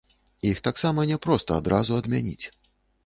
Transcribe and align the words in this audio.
Іх 0.51 0.61
таксама 0.67 1.05
няпроста 1.11 1.51
адразу 1.61 2.01
адмяніць. 2.03 2.45